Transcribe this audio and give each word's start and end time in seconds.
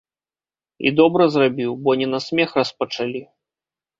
І 0.89 0.93
добра 0.99 1.27
зрабіў, 1.35 1.75
бо 1.87 1.95
не 2.01 2.07
на 2.15 2.19
смех 2.27 2.49
распачалі. 2.61 3.21